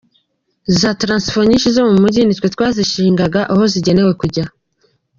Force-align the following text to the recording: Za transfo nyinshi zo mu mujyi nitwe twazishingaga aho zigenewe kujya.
Za 0.79 0.91
transfo 1.01 1.39
nyinshi 1.47 1.67
zo 1.75 1.81
mu 1.89 1.95
mujyi 2.01 2.21
nitwe 2.23 2.47
twazishingaga 2.55 3.41
aho 3.51 3.63
zigenewe 3.73 4.11
kujya. 4.21 4.45